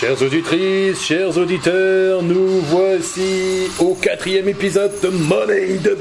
Chères 0.00 0.22
auditrices, 0.22 1.02
chers 1.02 1.36
auditeurs, 1.36 2.22
nous 2.22 2.62
voici 2.62 3.70
au 3.78 3.94
quatrième 3.94 4.48
épisode 4.48 4.98
de 5.02 5.08
Money 5.08 5.74
in 5.74 5.82
the. 5.82 5.94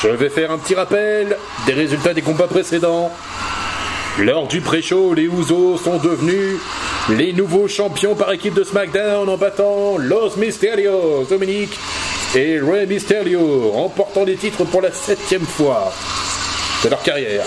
Je 0.00 0.08
vais 0.10 0.28
faire 0.28 0.52
un 0.52 0.58
petit 0.58 0.76
rappel 0.76 1.36
des 1.66 1.72
résultats 1.72 2.14
des 2.14 2.22
combats 2.22 2.46
précédents. 2.46 3.10
Lors 4.20 4.46
du 4.46 4.60
pré-show, 4.60 5.12
les 5.12 5.24
Usos 5.24 5.78
sont 5.78 5.98
devenus 5.98 6.60
les 7.08 7.32
nouveaux 7.32 7.66
champions 7.66 8.14
par 8.14 8.32
équipe 8.32 8.54
de 8.54 8.62
SmackDown 8.62 9.28
en 9.28 9.36
battant 9.36 9.98
Los 9.98 10.36
Mysterios, 10.36 11.24
Dominique 11.28 11.76
et 12.36 12.60
Rey 12.60 12.86
Mysterio, 12.86 13.72
remportant 13.72 14.22
les 14.22 14.36
titres 14.36 14.62
pour 14.62 14.82
la 14.82 14.92
septième 14.92 15.46
fois 15.46 15.92
de 16.84 16.90
leur 16.90 17.02
carrière. 17.02 17.42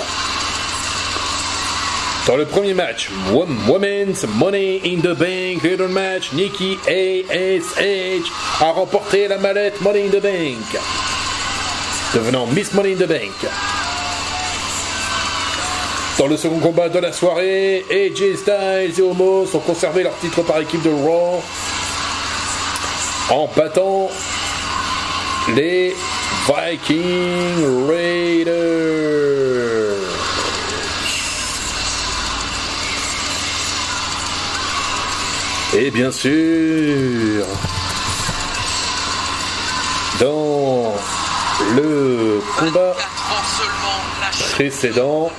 Dans 2.27 2.35
le 2.35 2.45
premier 2.45 2.73
match, 2.73 3.09
Women's 3.31 4.25
Money 4.35 4.81
in 4.85 4.99
the 5.01 5.15
Bank 5.17 5.63
Little 5.63 5.87
Match, 5.87 6.31
Nikki 6.33 6.77
ASH 6.87 8.31
a 8.61 8.71
remporté 8.71 9.27
la 9.27 9.37
mallette 9.37 9.81
Money 9.81 10.05
in 10.05 10.09
the 10.09 10.21
Bank, 10.21 10.79
devenant 12.13 12.45
Miss 12.47 12.73
Money 12.73 12.93
in 12.93 12.97
the 12.97 13.07
Bank. 13.07 13.33
Dans 16.19 16.27
le 16.27 16.37
second 16.37 16.59
combat 16.59 16.89
de 16.89 16.99
la 16.99 17.13
soirée, 17.13 17.85
AJ 17.89 18.35
Styles 18.35 18.99
et 18.99 19.01
Homos 19.01 19.47
ont 19.55 19.59
conservé 19.59 20.03
leur 20.03 20.15
titre 20.17 20.41
par 20.43 20.59
équipe 20.59 20.83
de 20.83 20.89
Raw 20.89 21.41
en 23.31 23.49
battant 23.55 24.09
les 25.55 25.95
Viking 26.47 27.87
Raiders. 27.87 29.28
Et 35.89 35.91
bien 35.91 36.11
sûr, 36.11 37.47
dans 40.19 40.93
le 41.75 42.39
combat 42.59 42.95
précédent, 44.51 45.31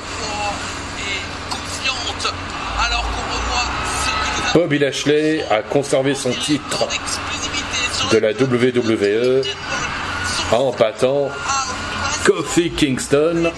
Bobby 4.53 4.81
Lashley 4.81 5.47
a 5.53 5.63
conservé 5.63 6.17
son 6.17 6.33
titre 6.33 6.89
de 8.11 8.19
la 8.19 8.33
WWE 8.33 9.43
en 10.51 10.73
battant 10.73 11.29
Kofi 12.25 12.73
Kingston. 12.73 13.53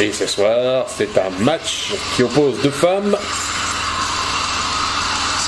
Et 0.00 0.12
ce 0.14 0.26
soir, 0.26 0.86
c'est 0.88 1.18
un 1.18 1.28
match 1.40 1.92
qui 2.16 2.22
oppose 2.22 2.58
deux 2.62 2.70
femmes 2.70 3.14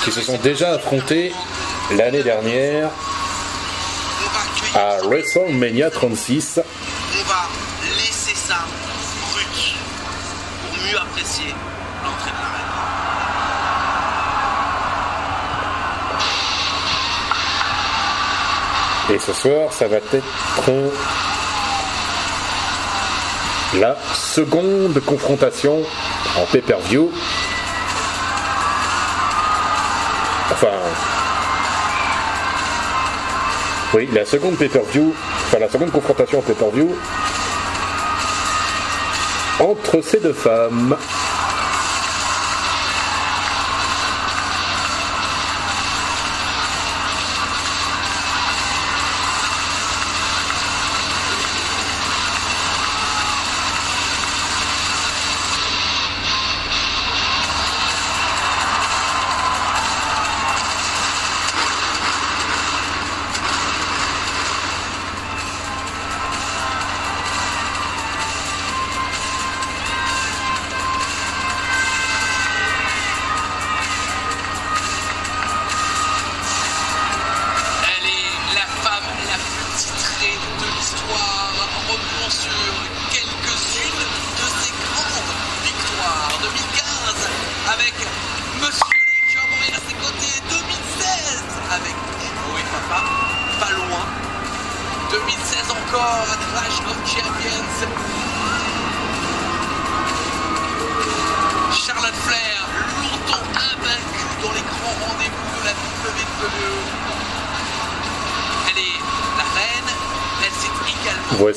qui 0.03 0.11
se 0.11 0.21
sont 0.21 0.37
déjà 0.37 0.73
affrontées 0.73 1.33
l'année 1.97 2.21
dernière 2.21 2.91
à 4.75 4.97
WrestleMania 5.07 5.89
36. 5.89 6.59
On 6.59 7.23
va 7.27 7.47
laisser 7.95 8.35
ça 8.35 8.57
brut 9.31 9.75
pour 10.61 10.77
mieux 10.83 10.99
apprécier 10.99 11.55
l'entrée 12.03 12.29
de 12.29 12.37
la 12.37 12.43
reine. 19.07 19.15
Et 19.15 19.19
ce 19.19 19.33
soir, 19.33 19.73
ça 19.73 19.87
va 19.87 19.97
être 19.97 20.21
la 23.79 23.95
seconde 24.13 24.99
confrontation 25.05 25.81
en 26.37 26.45
pay-per-view. 26.51 27.11
Enfin. 30.51 30.67
Oui, 33.93 34.09
la 34.13 34.25
seconde 34.25 34.57
pay-per-view. 34.57 35.13
Enfin, 35.47 35.59
la 35.59 35.69
seconde 35.69 35.91
confrontation 35.91 36.39
en 36.39 36.41
pay-per-view. 36.41 36.95
Entre 39.59 40.01
ces 40.01 40.19
deux 40.19 40.33
femmes. 40.33 40.95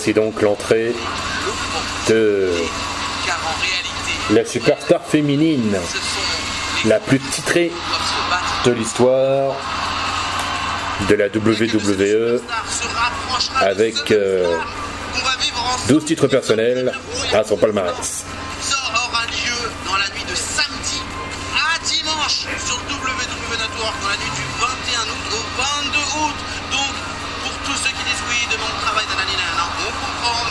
Voici 0.07 0.15
donc 0.15 0.41
l'entrée 0.41 0.95
de 2.09 2.53
la 4.31 4.45
superstar 4.45 5.05
féminine 5.05 5.77
la 6.85 7.01
plus 7.01 7.19
titrée 7.19 7.73
de 8.65 8.71
l'histoire 8.71 9.57
de 11.09 11.15
la 11.17 11.27
WWE 11.27 12.41
avec, 13.57 14.13
euh, 14.13 14.57
12 15.89 16.05
titres 16.05 16.29
personnels 16.29 16.93
à 17.35 17.43
son 17.43 17.57
palmarès. 17.57 18.25
Dans 19.87 19.97
la 24.09 24.17
nuit 24.17 24.25
du 24.25 24.43
21 24.61 25.03
août 25.03 25.33
au 25.33 25.43
22 25.61 25.99
août. 25.99 26.37
Donc, 26.71 26.95
pour 27.43 27.53
tous 27.65 27.75
ceux 27.83 27.91
qui 27.91 28.05
disent 28.05 28.23
oui, 28.29 28.47
de 28.51 28.57
mon 28.57 28.71
travail, 28.81 29.05
nanani, 29.05 29.07
nanana, 29.07 29.16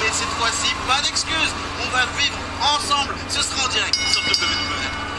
mais 0.01 0.11
cette 0.11 0.27
fois-ci, 0.39 0.73
pas 0.87 1.01
d'excuses. 1.01 1.53
On 1.83 1.89
va 1.95 2.05
vivre 2.17 2.37
ensemble. 2.75 3.13
Ce 3.29 3.41
sera 3.41 3.65
en 3.65 3.69
direct 3.69 3.95
sur 3.95 4.21
WWE. 4.21 5.15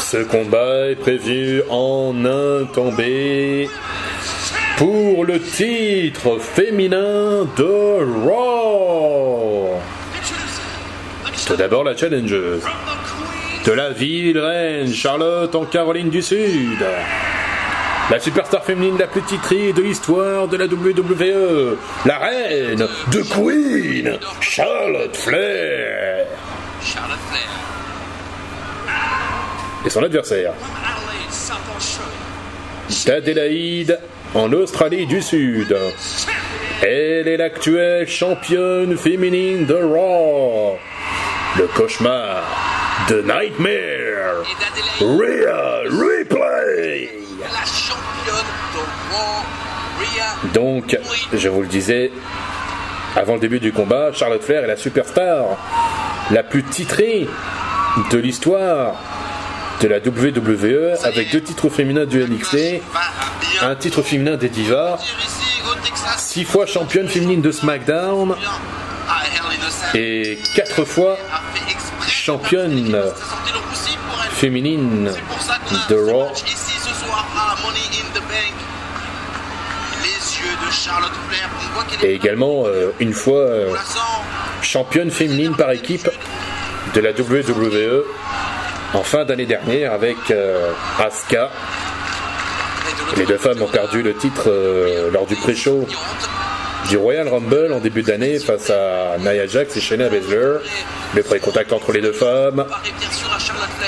Ce 0.00 0.16
combat 0.24 0.90
est 0.90 0.96
prévu 0.96 1.62
en 1.70 2.14
un 2.24 2.64
tombé 2.66 3.68
pour 4.76 5.24
le 5.24 5.40
titre 5.40 6.38
féminin 6.38 7.46
de 7.56 8.26
Raw. 8.26 9.80
Tout 11.46 11.56
d'abord 11.56 11.84
la 11.84 11.96
challengeuse 11.96 12.62
de 13.64 13.72
la 13.72 13.90
ville 13.90 14.38
reine 14.38 14.92
Charlotte 14.92 15.54
en 15.54 15.64
Caroline 15.64 16.10
du 16.10 16.22
Sud. 16.22 16.78
La 18.10 18.18
superstar 18.18 18.64
féminine 18.64 18.96
la 18.96 19.06
plus 19.06 19.20
titrée 19.20 19.74
de 19.74 19.82
l'histoire 19.82 20.48
de 20.48 20.56
la 20.56 20.64
WWE. 20.64 21.76
La 22.06 22.18
reine 22.18 22.88
de 23.12 23.20
Queen, 23.20 24.18
Charlotte 24.40 25.14
Flair. 25.14 26.26
Charlotte 26.82 27.18
Flair. 27.28 27.48
Et 29.84 29.90
son 29.90 30.02
adversaire, 30.02 30.54
d'Adélaïde 33.04 33.98
en 34.34 34.50
Australie 34.54 35.06
du 35.06 35.20
Sud. 35.20 35.76
Elle 36.80 37.28
est 37.28 37.36
l'actuelle 37.36 38.08
championne 38.08 38.96
féminine 38.96 39.66
de 39.66 39.74
Raw. 39.74 40.78
Le 41.58 41.66
cauchemar 41.66 42.42
de 43.10 43.20
Nightmare. 43.20 44.44
et 44.48 44.56
d'Adelaide, 46.24 47.27
Donc, 50.54 50.96
je 51.32 51.48
vous 51.48 51.62
le 51.62 51.68
disais, 51.68 52.12
avant 53.16 53.34
le 53.34 53.40
début 53.40 53.60
du 53.60 53.72
combat, 53.72 54.12
Charlotte 54.12 54.42
Flair 54.42 54.64
est 54.64 54.68
la 54.68 54.76
superstar, 54.76 55.44
la 56.30 56.42
plus 56.42 56.62
titrée 56.64 57.28
de 58.10 58.18
l'histoire 58.18 58.94
de 59.80 59.88
la 59.88 59.98
WWE, 59.98 60.96
avec 61.04 61.30
deux 61.30 61.40
titres 61.40 61.68
féminins 61.68 62.06
du 62.06 62.22
NXT, 62.22 62.82
un 63.62 63.74
titre 63.76 64.02
féminin 64.02 64.36
des 64.36 64.48
Divas, 64.48 64.98
six 66.16 66.44
fois 66.44 66.66
championne 66.66 67.08
féminine 67.08 67.40
de 67.40 67.50
SmackDown 67.52 68.34
et 69.94 70.38
quatre 70.54 70.84
fois 70.84 71.16
championne 72.06 72.84
de 72.84 72.92
passer 72.92 73.14
ça 73.18 73.26
sortait 73.26 73.52
le 73.52 73.58
roussi 73.68 73.96
pour 74.08 74.22
elle. 74.22 74.30
féminine 74.30 75.10
C'est 75.12 75.22
pour 75.22 75.40
ça 75.40 75.58
qu'on 75.66 75.74
a 75.74 75.86
de 75.88 76.06
ce 76.06 76.12
Raw. 76.12 76.24
match 76.26 76.42
ici 76.46 76.76
ce 76.78 77.06
soir 77.06 77.26
à 77.36 77.56
Money 77.62 77.80
in 77.92 78.08
the 78.14 78.22
Bank. 78.22 78.54
Les 80.02 80.08
yeux 80.08 80.16
de 80.16 80.16
Charlotte 80.16 80.16
Flair, 80.16 80.16
on 80.16 80.36
voit 80.36 80.36
qu'elle 80.38 80.56
Et 82.02 82.14
également 82.14 82.64
euh, 82.66 82.92
une 83.00 83.12
fois 83.12 83.40
euh, 83.40 83.74
championne 84.62 85.10
féminine 85.10 85.54
par 85.56 85.70
équipe 85.70 86.08
de 86.94 87.00
la 87.00 87.10
WWE 87.10 88.04
en 88.94 89.02
fin 89.02 89.24
d'année 89.24 89.46
dernière 89.46 89.92
avec 89.92 90.16
euh, 90.30 90.72
Asuka. 90.98 91.50
Les 93.16 93.26
deux 93.26 93.38
femmes 93.38 93.62
ont 93.62 93.68
perdu 93.68 94.02
le 94.02 94.14
titre 94.14 94.50
lors 95.12 95.26
du 95.26 95.34
pré-show 95.36 95.86
du 96.88 96.96
Royal 96.96 97.28
Rumble 97.28 97.72
en 97.72 97.80
début 97.80 98.02
d'année 98.02 98.38
face 98.38 98.70
à 98.70 99.16
Nia 99.18 99.46
Jax 99.46 99.76
et 99.76 99.80
Shayna 99.80 100.08
Baszler. 100.08 100.58
Le 101.14 101.22
pré-contact 101.22 101.72
entre 101.72 101.92
les 101.92 102.00
deux 102.00 102.12
femmes. 102.12 102.64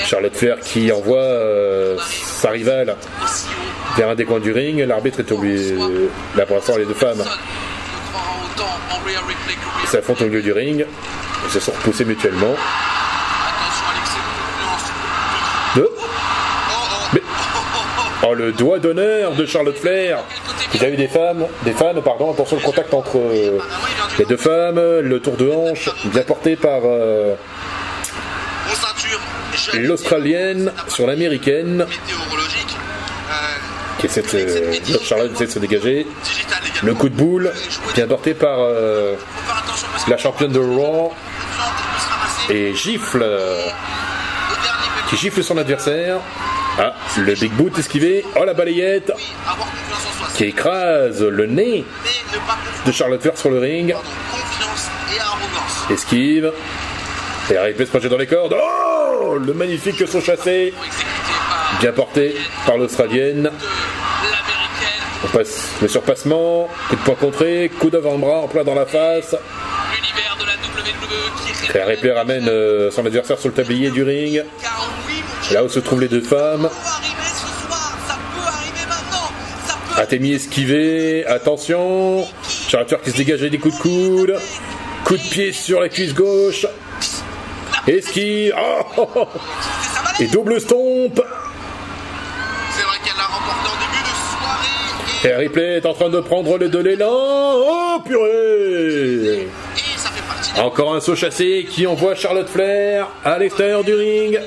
Charlotte 0.05 0.35
Flair. 0.35 0.59
Qui 0.59 0.91
envoie 0.91 1.97
sa 1.99 2.49
rivale 2.49 2.95
Un 3.99 4.15
des 4.15 4.25
coins 4.25 4.39
du 4.39 4.51
ring. 4.51 4.79
L'arbitre 4.87 5.19
est 5.19 5.31
obligé. 5.31 5.75
Là 6.35 6.45
pour 6.45 6.55
l'instant, 6.57 6.77
les 6.77 6.85
deux 6.85 6.93
femmes 6.93 7.23
s'affrontent 9.87 10.23
au 10.25 10.27
milieu 10.27 10.41
du 10.41 10.51
ring. 10.51 10.85
Ils 11.45 11.51
se 11.51 11.59
sont 11.59 11.71
repoussés 11.71 12.05
mutuellement. 12.05 12.55
Deux. 15.75 15.89
Mais- 17.13 17.21
Oh, 18.27 18.33
le 18.35 18.51
doigt 18.51 18.79
d'honneur 18.79 19.33
de 19.33 19.45
Charlotte 19.45 19.77
Flair. 19.77 20.19
Il 20.73 20.83
a 20.85 20.89
eu 20.89 20.95
des 20.95 21.07
femmes, 21.07 21.45
des 21.63 21.71
fans, 21.73 21.93
pardon, 22.03 22.31
attention 22.31 22.57
le 22.57 22.61
contact 22.63 22.93
entre 22.93 23.17
euh, 23.17 23.57
les 24.19 24.25
deux 24.25 24.37
femmes, 24.37 24.75
le 24.79 25.19
tour 25.19 25.35
de 25.37 25.49
hanche, 25.49 25.89
bien 26.05 26.21
porté 26.23 26.55
par 26.55 26.81
euh, 26.85 27.35
l'Australienne 29.81 30.71
sur 30.87 31.07
l'Américaine, 31.07 31.85
qui 34.01 34.07
essaie 34.07 34.23
de 34.23 34.27
se, 34.27 35.03
Charlotte 35.03 35.31
essaie 35.33 35.45
de 35.45 35.51
se 35.51 35.59
dégager. 35.59 36.07
Le 36.83 36.93
coup 36.95 37.07
de 37.07 37.15
boule, 37.15 37.53
bien 37.95 38.07
porté 38.07 38.33
par 38.33 38.57
euh, 38.59 39.15
la 40.07 40.17
championne 40.17 40.51
de 40.51 40.59
Raw 40.59 41.13
et 42.49 42.73
gifle, 42.73 43.25
qui 45.09 45.17
gifle 45.17 45.43
son 45.43 45.57
adversaire. 45.57 46.17
Ah, 46.79 46.93
le 47.17 47.35
big 47.35 47.51
boot 47.51 47.77
esquivé. 47.77 48.25
Oh 48.39 48.43
la 48.43 48.53
balayette 48.53 49.11
qui 50.35 50.45
écrase 50.45 51.21
le 51.21 51.45
nez 51.45 51.85
de 52.85 52.91
Charlotte 52.91 53.21
Flair 53.21 53.37
sur 53.37 53.51
le 53.51 53.59
ring. 53.59 53.93
Esquive. 55.89 56.51
Et 57.51 57.57
arrive 57.57 57.77
se 57.77 57.89
projet 57.89 58.09
dans 58.09 58.17
les 58.17 58.27
cordes. 58.27 58.55
Oh 58.55 59.35
Le 59.35 59.53
magnifique 59.53 60.07
saut 60.07 60.21
chassé. 60.21 60.73
Bien 61.79 61.91
porté 61.93 62.35
par 62.65 62.77
l'Australienne. 62.77 63.49
On 65.23 65.27
passe 65.27 65.69
le 65.81 65.87
surpassement. 65.87 66.67
Coup 66.89 66.95
de 66.95 67.01
poing 67.01 67.15
contré. 67.15 67.71
Coup 67.79 67.89
d'avant-bras 67.89 68.41
en 68.41 68.47
plein 68.47 68.63
dans 68.63 68.75
la 68.75 68.85
face. 68.85 69.35
la 71.73 71.79
Et 71.79 71.83
Ripley 71.83 72.11
ramène 72.11 72.47
euh, 72.47 72.91
son 72.91 73.05
adversaire 73.05 73.39
sur 73.39 73.49
le 73.49 73.55
tablier 73.55 73.91
du 73.91 74.03
ring. 74.03 74.43
Là 75.51 75.63
où 75.63 75.69
se 75.69 75.79
trouvent 75.79 76.01
les 76.01 76.07
deux 76.07 76.21
femmes. 76.21 76.69
Atemi 79.97 80.33
esquivé. 80.33 81.25
Attention. 81.25 82.27
Charlotte 82.67 82.89
Flair 82.89 83.01
qui 83.01 83.11
se 83.11 83.17
dégageait 83.17 83.49
des 83.49 83.59
coups 83.59 83.75
de 83.77 83.81
coude. 83.81 84.39
Coup 85.03 85.17
de 85.17 85.21
pied 85.21 85.51
sur 85.51 85.81
la 85.81 85.89
cuisse 85.89 86.13
gauche. 86.13 86.65
Esquive. 87.87 88.55
Oh 88.97 89.27
c'est 89.81 89.89
sa 89.89 90.01
valette. 90.01 90.21
Et 90.21 90.27
double 90.27 90.61
stomp. 90.61 91.21
C'est 92.71 92.83
vrai 92.83 92.97
qu'elle 93.03 93.17
l'a 93.17 93.25
remporté 93.25 93.67
en 93.67 93.77
début 93.79 94.01
de 94.01 94.13
soirée 94.31 95.10
Et 95.23 95.33
Ripley 95.35 95.77
est 95.77 95.85
en 95.85 95.93
train 95.93 96.09
de 96.09 96.19
prendre 96.19 96.57
le 96.57 96.69
de 96.69 96.79
l'élan. 96.79 97.07
Oh 97.11 97.97
purée 98.03 99.47
Encore 100.57 100.95
un 100.95 100.99
saut 100.99 101.15
chassé 101.15 101.67
qui 101.69 101.85
envoie 101.85 102.15
Charlotte 102.15 102.49
Flair 102.49 103.07
à 103.23 103.37
l'extérieur 103.37 103.83
du 103.83 103.93
ring. 103.93 104.39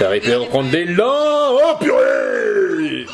Et 0.00 0.04
Ripley 0.04 0.36
va 0.36 0.46
prendre 0.46 0.70
l'élan. 0.70 1.04
Oh 1.06 1.76
purée 1.78 3.06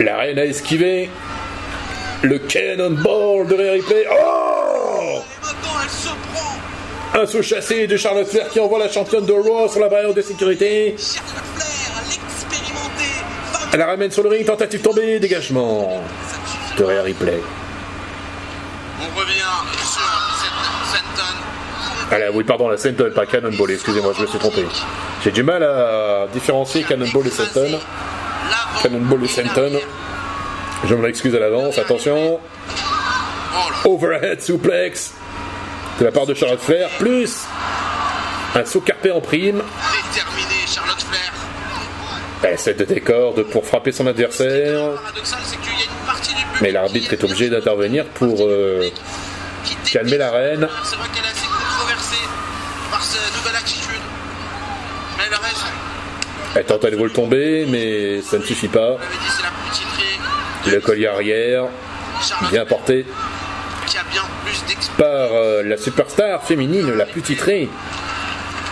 la 0.00 0.16
reine 0.16 0.38
a 0.38 0.44
esquivé. 0.44 1.10
Le 2.22 2.38
cannonball 2.38 3.46
de 3.46 3.54
Ripley. 3.54 4.04
Oh. 4.10 5.20
Un 7.14 7.26
saut 7.26 7.42
chassé 7.42 7.86
de 7.86 7.96
Charlotte 7.96 8.26
Flair 8.26 8.48
qui 8.50 8.60
envoie 8.60 8.78
la 8.78 8.88
championne 8.88 9.26
de 9.26 9.32
Raw 9.32 9.68
sur 9.68 9.80
la 9.80 9.88
barrière 9.88 10.14
de 10.14 10.22
sécurité. 10.22 10.94
Elle 13.72 13.78
la 13.78 13.86
ramène 13.86 14.10
sur 14.10 14.22
le 14.22 14.30
ring, 14.30 14.44
tentative 14.44 14.80
tombée, 14.80 15.20
dégagement 15.20 16.02
de. 16.76 16.84
Rhea 16.84 17.02
Ripley. 17.02 17.40
On 19.00 19.18
revient 19.18 19.32
sur 19.76 20.02
cette 20.40 21.00
Fenton. 21.00 21.36
Ah 22.10 22.16
oui, 22.34 22.44
pardon, 22.44 22.68
la 22.68 22.76
Senton, 22.76 23.10
pas 23.14 23.26
Cannonball, 23.26 23.70
excusez-moi, 23.70 24.12
je 24.16 24.22
me 24.22 24.26
suis 24.26 24.38
trompé. 24.38 24.66
J'ai 25.22 25.30
du 25.30 25.42
mal 25.42 25.62
à 25.62 26.26
différencier 26.32 26.82
Cannonball 26.82 27.26
et 27.26 27.30
Senton. 27.30 27.78
Cannonball 28.82 29.24
et 29.24 29.28
Senton. 29.28 29.78
Je 30.88 30.94
m'en 30.94 31.06
excuse 31.06 31.34
à 31.34 31.38
l'avance, 31.38 31.78
attention. 31.78 32.40
Overhead 33.84 34.42
suplex 34.42 35.12
de 35.98 36.04
la 36.04 36.12
part 36.12 36.26
de 36.26 36.34
Charlotte 36.34 36.60
Flair, 36.60 36.88
plus 36.98 37.44
un 38.54 38.64
saut 38.64 38.80
carpé 38.80 39.12
en 39.12 39.20
prime. 39.20 39.62
Déterminée, 40.12 40.66
Charlotte 40.66 41.02
Flair. 41.02 41.32
Elle 42.12 42.29
essaie 42.48 42.74
de 42.74 42.84
décorde 42.84 43.42
pour 43.44 43.66
frapper 43.66 43.92
son 43.92 44.06
adversaire. 44.06 44.92
Mais 46.62 46.70
l'arbitre 46.70 47.12
est 47.12 47.24
obligé 47.24 47.50
d'intervenir 47.50 48.06
pour 48.06 48.46
euh, 48.46 48.88
calmer 49.90 50.18
la 50.18 50.30
reine. 50.30 50.68
C'est 50.84 50.96
vrai 50.96 51.08
qu'elle 51.14 51.24
est 51.24 51.28
assez 51.28 51.46
controversée 51.46 52.24
par 52.90 53.02
sa 53.02 53.18
nouvelle 53.36 53.56
attitude. 53.56 54.00
Mais 55.18 55.24
elle. 55.26 55.36
Elle 56.56 56.64
tente 56.64 56.84
à 56.84 56.90
nouveau 56.90 57.04
le 57.04 57.12
tomber, 57.12 57.66
mais 57.68 58.22
ça 58.22 58.38
ne 58.38 58.42
suffit 58.42 58.68
pas. 58.68 58.96
Le 60.66 60.80
collier 60.80 61.06
arrière, 61.06 61.64
bien 62.50 62.64
porté 62.66 63.06
par 64.96 65.32
euh, 65.32 65.62
la 65.62 65.76
superstar 65.76 66.42
féminine 66.44 66.92
la 66.92 67.06
plus 67.06 67.22
titrée 67.22 67.68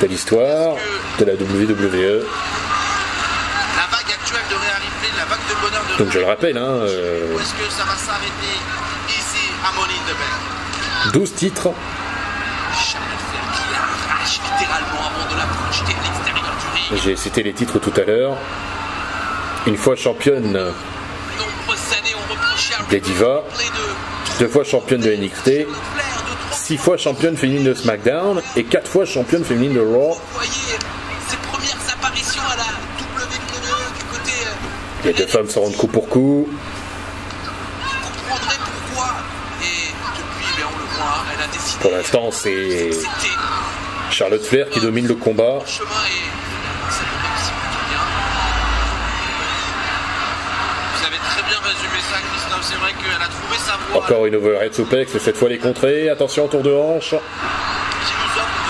de 0.01 0.07
l'histoire 0.07 0.77
de 1.19 1.25
la 1.25 1.35
WWE. 1.35 2.25
La 3.77 3.87
vague 3.91 4.13
actuelle 4.13 4.47
de 4.51 4.55
Rhea 4.55 4.77
Ripley, 4.77 5.11
la 5.17 5.25
vague 5.25 5.47
de 5.49 5.55
bonheur 5.61 5.85
de 5.88 5.88
Donc 5.99 6.11
je 6.13 6.19
le 6.21 6.25
rappelle, 6.27 6.57
hein, 6.57 6.61
euh, 6.63 7.21
Ripley, 7.23 7.35
Où 7.35 7.41
est-ce 7.41 7.55
que 7.55 7.71
ça 7.71 7.85
va 7.85 7.97
s'arrêter 7.97 8.55
ici 9.09 9.51
à 9.67 9.73
Money 9.73 9.95
in 9.95 10.13
the 10.13 10.17
Bank 10.17 11.13
12 11.13 11.35
titres, 11.35 11.69
Charlotte 12.73 13.23
Flair 13.31 13.43
qui 13.53 13.73
l'arrache 13.73 14.41
littéralement 14.45 15.07
avant 15.07 15.35
de 15.35 15.39
la 15.39 15.47
projeter 15.47 15.93
à 15.93 16.03
l'extérieur 16.05 16.55
du 16.61 16.93
ring. 16.93 17.03
j'ai 17.05 17.17
cité 17.17 17.43
les 17.43 17.53
titres 17.53 17.79
tout 17.81 17.93
à 17.97 18.05
l'heure. 18.05 18.37
Une 19.67 19.77
fois 19.77 19.97
championne 19.97 20.73
des 22.91 23.01
divas, 23.01 23.43
deux 24.39 24.49
fois 24.49 24.65
championne 24.65 25.01
de 25.01 25.11
NXT, 25.15 25.67
six 26.53 26.77
fois 26.79 26.97
championne 26.97 27.37
féminine 27.37 27.65
de 27.65 27.75
SmackDown 27.75 28.41
et 28.57 28.65
quatre 28.65 28.89
fois 28.91 29.05
championne 29.05 29.45
féminine 29.45 29.75
de 29.75 29.81
Raw. 29.81 30.15
Vous 30.15 30.21
voyez 30.35 30.51
ses 31.29 31.37
premières 31.39 31.77
apparitions 31.93 32.43
à 32.51 32.57
la 32.57 32.63
WWE 32.63 33.99
du 33.99 34.05
côté. 34.05 34.33
euh, 34.47 34.95
Les 35.09 35.15
deux 35.15 35.27
femmes 35.27 35.49
se 35.49 35.59
rendent 35.59 35.75
coup 35.75 35.87
pour 35.87 36.07
coup. 36.07 36.47
Pour 41.81 41.91
l'instant, 41.91 42.31
c'est 42.31 42.91
Charlotte 44.11 44.45
Flair 44.45 44.69
qui 44.69 44.81
domine 44.81 45.07
le 45.07 45.15
combat. 45.15 45.61
Encore 53.95 54.27
une 54.27 54.35
overhead 54.35 54.75
suplex, 54.75 55.15
et 55.15 55.19
cette 55.19 55.39
fois 55.39 55.49
les 55.49 55.57
contrées. 55.57 56.11
Attention, 56.11 56.49
tour 56.49 56.63
de 56.63 56.75
hanche. 56.75 57.15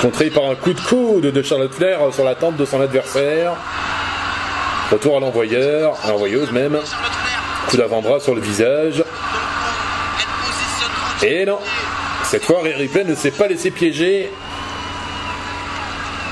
Contré 0.01 0.31
par 0.31 0.45
un 0.45 0.55
coup 0.55 0.73
de 0.73 0.81
coude 0.83 1.33
de 1.33 1.43
Charlotte 1.43 1.75
Flair 1.75 1.99
sur 2.13 2.23
la 2.23 2.37
tente 2.37 2.57
de 2.57 2.65
son 2.65 2.81
adversaire. 2.81 3.55
Retour 4.91 5.19
à 5.19 5.21
l'envoyeur, 5.21 5.97
à 6.05 6.09
l'envoyeuse 6.09 6.51
même. 6.51 6.79
Coup 7.69 7.77
d'avant-bras 7.77 8.21
sur 8.21 8.35
le 8.35 8.41
visage. 8.41 9.05
Et 11.23 11.45
non 11.45 11.59
Cette 12.25 12.45
fois, 12.45 12.61
Ripley 12.63 13.05
ne 13.05 13.15
s'est 13.15 13.31
pas 13.33 13.49
laissé 13.49 13.71
piéger 13.71 14.31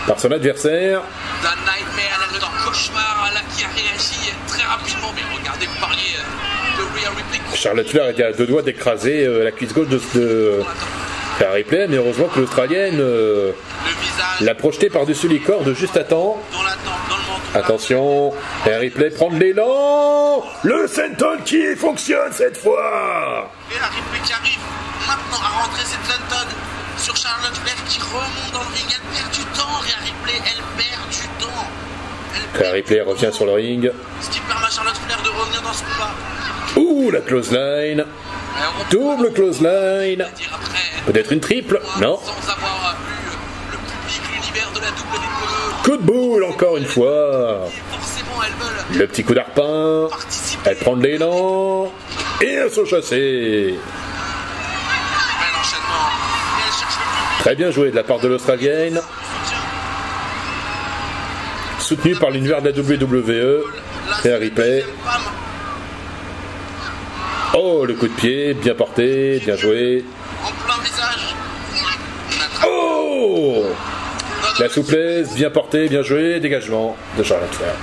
par 0.07 0.19
son 0.19 0.31
adversaire. 0.33 1.03
The 1.43 1.47
Nightmare, 1.67 2.29
le 2.33 2.65
cauchemar 2.65 3.31
là 3.35 3.41
qui 3.55 3.65
a 3.65 3.69
réagi 3.69 4.33
très 4.47 4.63
rapidement. 4.63 5.13
Mais 5.15 5.23
regardez, 5.39 5.67
vous 5.67 5.81
parliez 5.81 6.15
de 6.79 6.83
Rhea 6.83 7.11
Ripley. 7.11 7.41
Charlotte 7.57 7.89
Flair 7.89 8.09
était 8.09 8.23
à 8.25 8.33
deux 8.33 8.47
doigts 8.47 8.63
d'écraser 8.63 9.27
euh, 9.27 9.45
la 9.45 9.51
cuisse 9.51 9.75
gauche 9.75 9.89
de, 9.89 10.01
de 10.15 10.63
Ripley, 11.53 11.87
mais 11.89 11.97
heureusement 11.97 12.29
que 12.29 12.41
l'Australienne 12.41 13.01
euh, 13.01 13.53
l'a 14.41 14.55
projeté 14.55 14.89
par-dessus 14.89 15.29
les 15.29 15.41
cordes 15.41 15.75
juste 15.75 15.97
à 15.97 16.05
temps. 16.05 16.41
dans 16.53 16.63
la 16.63 16.71
tempe, 16.71 16.85
dans 17.11 17.17
le 17.17 17.23
menton. 17.23 17.43
Attention, 17.57 18.35
Rhea 18.67 18.79
Ripley 18.79 19.09
prend 19.09 19.31
de 19.31 19.39
l'élan 19.39 20.45
Le 20.63 20.87
senton 20.87 21.39
qui 21.43 21.75
fonctionne 21.75 22.31
cette 22.31 22.59
fois 22.59 23.51
Et 23.75 23.81
la 23.81 23.87
Ripley 23.87 24.21
qui 24.27 24.33
arrive 24.35 24.59
maintenant 25.07 25.39
à 25.43 25.63
rentrer 25.63 25.83
cette 25.87 26.03
Clinton 26.03 26.55
sur 26.99 27.17
Charlotte 27.17 27.57
Flair 27.57 27.77
qui 27.89 27.99
remonte 28.01 28.53
dans 28.53 28.61
le 28.61 28.75
ring. 28.75 28.87
Elle 28.91 29.17
perd 29.17 29.31
du 29.33 29.41
temps, 29.59 29.81
Ripley, 29.81 30.41
elle 30.45 30.63
perd 30.77 31.09
du 31.09 31.29
temps. 31.43 31.67
Elle 32.35 32.61
Rhea 32.61 32.73
Ripley 32.73 33.01
revient 33.01 33.31
sur 33.33 33.47
le 33.47 33.53
ring. 33.53 33.91
Ce 34.21 34.29
qui 34.29 34.41
permet 34.41 34.67
à 34.67 34.71
Charlotte 34.71 34.97
Flair 35.07 35.23
de 35.23 35.29
revenir 35.31 35.63
dans 35.63 35.73
ce 35.73 35.83
combat. 35.83 36.15
Ouh, 36.77 37.11
la 37.11 37.21
close 37.21 37.53
line 37.53 38.05
Double 38.91 39.33
close 39.33 39.63
line. 39.63 40.27
Peut-être 41.07 41.33
une 41.33 41.41
triple 41.41 41.81
Non 42.01 42.21
Sans 42.23 42.53
avoir 42.53 42.97
eu 43.09 43.73
le 43.73 43.79
public, 43.79 44.23
l'univers 44.31 44.71
de 44.73 44.81
la 44.81 44.89
WWE. 44.89 45.76
Coup 45.87 45.97
de 45.97 46.03
boule 46.03 46.43
encore 46.43 46.77
une 46.79 46.85
fois 46.85 47.61
Et 48.93 48.99
Le 48.99 49.07
petit 49.07 49.23
coup 49.23 49.35
d'arpin. 49.35 50.09
Elle 50.65 50.77
prend 50.79 50.97
de 50.97 51.07
l'élan 51.07 51.93
et 52.43 52.55
elles 52.55 52.73
sont 52.73 52.85
chassées. 52.85 53.79
Bel 53.79 55.61
enchaînement. 55.61 56.11
Et 56.59 56.63
elle 56.67 56.73
le 56.73 56.87
public. 56.89 57.39
Très 57.39 57.55
bien 57.55 57.71
joué 57.71 57.93
de 57.93 57.97
la 57.97 58.03
part 58.03 58.19
de 58.19 58.27
l'Australienne, 58.27 59.01
soutenue 61.79 62.17
par 62.17 62.31
l'univers 62.31 62.61
de 62.63 62.71
la 62.71 62.77
WWE. 62.77 63.63
Ripley. 64.25 64.81
deuxième 64.81 64.97
femme. 65.05 65.23
Oh, 67.55 67.85
le 67.87 67.95
coup 67.95 68.09
de 68.09 68.15
pied, 68.15 68.55
bien 68.55 68.75
porté, 68.75 69.39
bien 69.39 69.55
joué. 69.55 70.05
En 70.43 70.51
plein 70.67 70.83
visage. 70.83 71.37
On 71.77 72.45
attrape. 72.45 72.71
Oh 72.73 73.67
La 74.59 74.69
souplesse, 74.69 75.35
bien 75.35 75.51
portée, 75.51 75.89
bien 75.89 76.03
joué, 76.03 76.41
dégagement 76.41 76.97
de 77.19 77.23
Charlotte 77.23 77.55
Flair. 77.55 77.75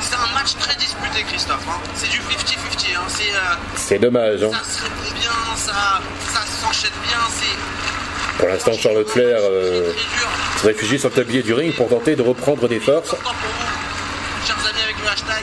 C'est 0.00 0.14
un 0.14 0.34
match 0.34 0.54
très 0.60 0.76
disputé, 0.76 1.22
Christophe. 1.28 1.64
hein. 1.68 1.80
C'est 1.94 2.10
du 2.10 2.18
50-50. 2.18 2.96
hein. 2.96 3.00
C'est, 3.08 3.22
euh, 3.30 3.54
C'est 3.74 3.98
dommage. 3.98 4.42
Hein. 4.42 4.50
ça 4.52 4.64
se 4.78 4.82
répond 4.82 5.14
bien, 5.18 5.56
ça, 5.56 6.00
ça 6.32 6.40
s'enchaîne 6.46 6.90
bien. 7.08 7.18
C'est 7.32 8.38
Pour 8.38 8.48
l'instant, 8.48 8.72
Charlotte 8.74 9.08
Flair 9.08 9.38
euh, 9.40 9.92
dur. 9.92 10.28
se 10.60 10.66
réfugie 10.66 10.98
sur 10.98 11.08
le 11.08 11.14
tablier 11.14 11.42
du 11.42 11.52
ring 11.52 11.74
pour 11.74 11.88
tenter 11.88 12.14
de 12.16 12.22
reprendre 12.22 12.68
des 12.68 12.80
forces. 12.80 13.16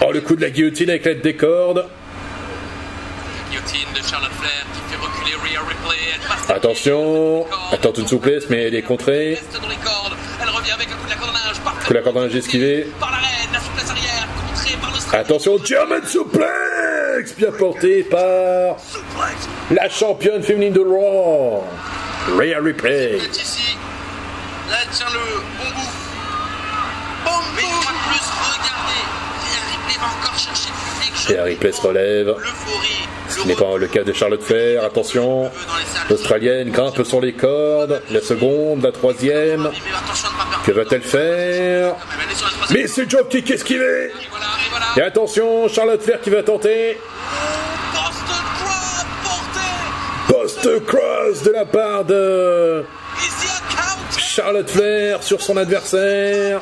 Oh, 0.04 0.12
le 0.12 0.22
coup 0.22 0.36
de 0.36 0.42
la 0.42 0.50
guillotine 0.50 0.90
avec 0.90 1.06
l'aide 1.06 1.22
des 1.22 1.36
cordes. 1.36 1.86
Guillotine 3.50 3.88
de 3.94 4.08
Charlotte 4.08 4.32
Flair 4.40 4.66
qui 4.74 4.82
fait 4.94 5.02
reculer 5.02 5.36
Rhea 5.36 5.60
Ripley. 5.68 5.98
Elle 6.14 6.28
passe 6.28 6.50
Attention, 6.50 7.46
elle 7.72 7.80
tente 7.80 7.98
une 8.00 8.08
souplesse, 8.08 8.46
mais 8.50 8.64
elle 8.68 8.76
est 8.76 8.82
contrée. 8.82 9.36
reste 9.36 9.60
dans 9.62 9.68
les 9.68 9.76
cordes. 9.78 10.14
Elle 10.42 10.50
revient 10.50 10.72
avec 10.72 10.88
un 10.90 10.96
coup 10.96 11.06
de 11.06 11.10
la 11.10 11.16
cordonnage. 11.16 11.60
Parfait. 11.64 11.80
Coup 11.92 11.98
la 11.98 12.04
cordonnage 12.04 12.36
esquivé. 12.38 12.88
Par 13.02 13.12
la 13.12 13.60
souplesse 13.60 13.90
arrière, 13.90 14.26
contrée 14.48 14.78
par 14.80 14.92
l'Australie. 14.92 15.26
Attention, 15.26 15.58
German 15.62 16.02
suplex 16.06 17.36
Bien 17.38 17.52
porté 17.52 18.04
par 18.04 18.80
Suplex. 18.80 19.50
la 19.72 19.90
championne 19.90 20.42
féminine 20.42 20.72
de 20.72 20.80
Raw, 20.80 21.66
Rhea 22.38 22.62
Ripley. 22.62 23.18
Ici. 23.34 23.76
Là, 24.70 24.78
elle 24.84 24.90
tient 24.96 25.06
le 25.08 25.20
bon 25.20 25.70
bout. 25.76 25.92
Bon 27.26 27.32
Mais 27.58 27.62
une 27.62 27.68
fois 27.68 27.92
de 27.92 28.10
plus, 28.10 28.26
regardez. 28.40 29.04
Rhea 29.44 29.62
Ripley 29.72 30.00
va 30.00 30.08
encore 30.18 30.40
chercher 30.40 30.70
le 30.70 30.94
public. 30.94 31.12
Je 31.28 31.34
Rhea 31.34 31.44
Ripley 31.44 31.72
se 31.74 31.82
relève. 31.82 32.28
L'euphorie. 32.28 33.01
Ce 33.42 33.48
n'est 33.48 33.56
pas 33.56 33.76
le 33.78 33.88
cas 33.88 34.04
de 34.04 34.14
Charlotte 34.14 34.44
Flair. 34.44 34.84
Attention, 34.84 35.50
l'Australienne 36.10 36.70
grimpe 36.70 37.04
sur 37.04 37.22
les 37.22 37.34
cordes. 37.34 38.02
La 38.12 38.22
seconde, 38.22 38.84
la 38.84 38.92
troisième. 38.92 39.72
Que 40.64 40.72
va-t-elle 40.72 41.02
faire? 41.02 41.96
Est. 42.70 42.74
Mais 42.74 42.88
c'est 42.88 43.12
esquivé 43.50 43.84
Et 43.84 44.12
voilà, 44.30 44.46
et 44.46 44.70
voilà. 44.70 44.86
Et 44.98 45.02
attention, 45.02 45.68
Charlotte 45.68 46.02
Flair 46.04 46.22
qui 46.22 46.30
va 46.30 46.44
tenter. 46.44 47.00
Post 50.28 50.86
cross 50.86 51.42
de 51.42 51.52
la 51.52 51.66
part 51.66 52.06
de 52.06 52.86
Charlotte 54.18 54.70
Flair 54.70 55.24
sur 55.24 55.42
son 55.42 55.58
adversaire. 55.58 56.62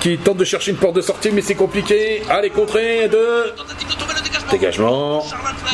qui 0.00 0.10
est. 0.12 0.16
Qui 0.16 0.18
tente 0.18 0.38
de 0.38 0.44
chercher 0.44 0.70
une 0.70 0.78
porte 0.78 0.96
de 0.96 1.02
sortie, 1.02 1.30
mais 1.30 1.42
c'est 1.42 1.54
compliqué. 1.54 2.22
Allez, 2.30 2.50
contrée 2.50 3.08
de 3.08 3.52
dégagement. 4.50 5.24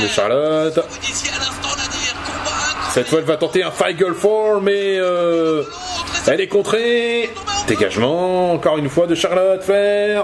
De 0.00 0.08
Charlotte. 0.08 0.80
Cette 2.92 3.08
fois, 3.08 3.18
elle 3.18 3.24
va 3.24 3.36
tenter 3.36 3.62
un 3.62 3.70
Figure 3.70 4.14
4, 4.18 4.60
mais 4.62 4.96
euh, 4.98 5.64
elle 6.26 6.40
est 6.40 6.48
contrée. 6.48 7.30
Dégagement, 7.66 8.52
encore 8.52 8.78
une 8.78 8.88
fois 8.88 9.06
de 9.06 9.14
Charlotte 9.14 9.62
les 9.68 10.18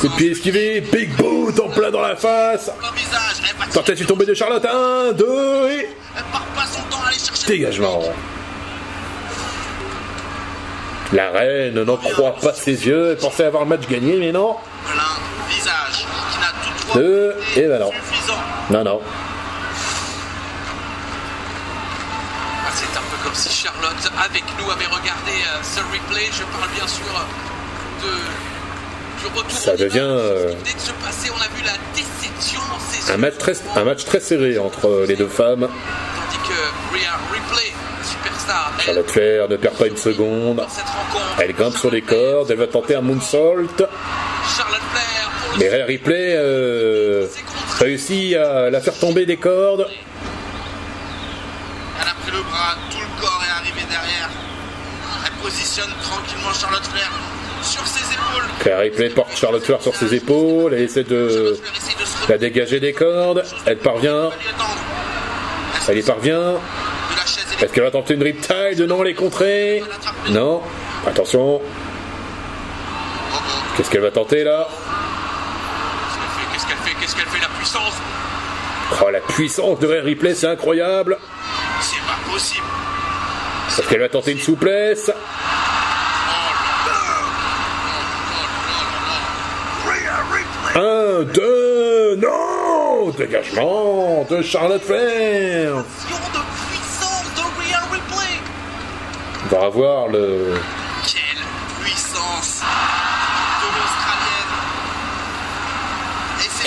Coup 0.00 0.08
de 0.08 0.14
pied 0.14 0.30
esquivé, 0.30 0.80
big 0.80 1.14
boot 1.16 1.58
en 1.60 1.68
plein 1.68 1.90
dans 1.90 2.00
la 2.00 2.16
face. 2.16 2.70
Tentative 3.72 4.06
tombée 4.06 4.26
de 4.26 4.34
Charlotte, 4.34 4.64
1, 4.64 5.12
2 5.12 5.70
et 5.70 5.88
dégagement. 7.46 8.02
La 11.12 11.30
reine 11.30 11.82
n'en 11.82 11.96
croit 11.96 12.36
pas 12.36 12.52
ses 12.52 12.86
yeux, 12.86 13.10
elle 13.12 13.16
pensait 13.16 13.44
avoir 13.44 13.64
le 13.64 13.70
match 13.70 13.88
gagné, 13.88 14.16
mais 14.18 14.30
non. 14.30 14.56
Deux, 16.94 17.34
et 17.56 17.62
ben 17.62 17.78
non. 17.78 17.90
Non, 18.70 18.84
non. 18.84 19.00
Ah, 22.66 22.70
C'est 22.74 22.96
un 22.98 23.00
peu 23.00 23.16
comme 23.24 23.34
si 23.34 23.48
Charlotte, 23.50 24.12
avec 24.22 24.44
nous, 24.58 24.70
avait 24.70 24.84
regardé 24.86 25.32
euh, 25.32 25.62
ce 25.62 25.80
replay. 25.80 26.26
Je 26.32 26.42
parle 26.44 26.70
bien 26.74 26.86
sûr 26.86 27.06
euh, 27.14 27.24
de, 28.04 28.10
du 29.20 29.26
retour. 29.34 29.50
Ça 29.50 29.72
en 29.72 29.76
devient, 29.76 30.00
euh, 30.02 30.52
Un 33.10 33.16
match 33.16 33.38
très, 33.38 33.54
un 33.76 33.84
match 33.84 34.04
très 34.04 34.20
serré 34.20 34.58
entre 34.58 35.04
les 35.08 35.16
deux 35.16 35.28
femmes. 35.28 35.66
Tandis 35.66 36.38
que 36.48 36.94
Rhea 36.94 37.18
Ripley, 37.32 37.72
superstar, 38.04 38.72
elle, 38.78 38.84
Charlotte 38.84 39.10
Flair 39.10 39.48
ne 39.48 39.56
perd 39.56 39.76
pas 39.76 39.86
une 39.86 39.96
seconde. 39.96 40.66
Elle 41.38 41.54
grimpe 41.54 41.76
sur 41.76 41.90
les 41.90 42.02
cordes, 42.02 42.50
elle 42.50 42.58
va 42.58 42.66
tenter 42.66 42.96
un 42.96 43.00
moonsault. 43.00 43.66
Mais 45.58 45.68
Rhea 45.70 45.86
Ripley 45.86 46.34
euh, 46.36 47.26
réussit 47.78 48.34
à 48.36 48.70
la 48.70 48.80
faire 48.80 48.98
tomber 48.98 49.26
des 49.26 49.36
cordes. 49.36 49.86
Elle 52.00 52.08
a 52.08 52.14
pris 52.22 52.30
le 52.32 52.42
bras, 52.42 52.74
tout 52.90 52.98
le 53.00 53.20
corps 53.20 53.42
est 53.46 53.60
arrivé 53.60 53.80
derrière. 53.88 54.28
Elle 55.26 55.32
positionne 55.42 55.90
tranquillement 56.02 56.52
Charlotte 56.52 56.84
Flair 56.86 57.10
sur 57.62 57.86
ses 57.86 58.04
épaules. 58.12 58.44
Rhea 58.64 58.78
Ripley 58.78 59.10
porte 59.10 59.36
Charlotte 59.36 59.64
Flair 59.64 59.82
sur 59.82 59.94
ses 59.94 60.14
épaules, 60.14 60.74
elle 60.74 60.82
essaie 60.82 61.04
de 61.04 61.58
la 62.28 62.38
dégager 62.38 62.80
des 62.80 62.92
cordes. 62.92 63.44
Elle 63.66 63.78
parvient, 63.78 64.30
elle 65.88 65.98
y 65.98 66.02
parvient. 66.02 66.54
Est-ce 67.60 67.72
qu'elle 67.72 67.84
va 67.84 67.90
tenter 67.90 68.14
une 68.14 68.22
riptide 68.22 68.80
Non, 68.86 69.02
elle 69.02 69.10
est 69.10 69.14
contrée. 69.14 69.82
Non. 70.30 70.62
Attention, 71.06 71.60
Oh, 71.60 73.34
oh. 73.34 73.38
qu'est-ce 73.76 73.90
qu'elle 73.90 74.00
va 74.02 74.10
tenter 74.10 74.42
là 74.44 74.66
Qu'est-ce 76.52 76.66
qu'elle 76.66 76.76
fait 76.76 76.94
Qu'est-ce 76.94 76.94
qu'elle 76.94 76.94
fait 76.94 76.94
Qu'est-ce 77.00 77.16
qu'elle 77.16 77.26
fait 77.26 77.40
La 77.40 77.48
puissance 77.58 77.94
Oh, 78.90 79.10
la 79.10 79.20
puissance 79.20 79.78
de 79.80 79.86
Rhea 79.86 80.02
Ripley, 80.02 80.34
c'est 80.34 80.46
incroyable. 80.46 81.18
C'est 81.80 82.00
pas 82.00 82.32
possible. 82.32 82.66
Est-ce 83.68 83.88
qu'elle 83.88 84.00
va 84.00 84.08
tenter 84.08 84.32
une 84.32 84.38
souplesse. 84.38 85.10
Un, 90.74 91.22
deux, 91.34 92.16
non 92.16 93.10
Dégagement 93.16 94.26
de 94.30 94.42
Charlotte 94.42 94.82
Flair. 94.82 95.84
On 99.50 99.56
va 99.56 99.64
avoir 99.66 100.08
le... 100.08 100.60
Quelle 101.04 101.42
puissance 101.82 102.62